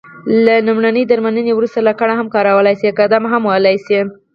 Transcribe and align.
له 0.45 0.55
لمرینې 0.65 1.03
درملنې 1.07 1.53
وروسته 1.55 1.79
لکړه 1.89 2.13
هم 2.19 2.27
کارولای 2.35 2.75
شې، 2.81 2.95
قدم 2.99 3.23
وهلای 3.45 3.77
شې. 3.85 3.99